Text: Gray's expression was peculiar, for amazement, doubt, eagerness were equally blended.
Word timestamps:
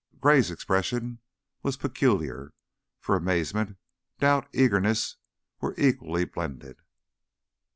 Gray's 0.19 0.49
expression 0.49 1.19
was 1.61 1.77
peculiar, 1.77 2.55
for 2.99 3.15
amazement, 3.15 3.77
doubt, 4.17 4.47
eagerness 4.51 5.17
were 5.59 5.75
equally 5.77 6.25
blended. 6.25 6.77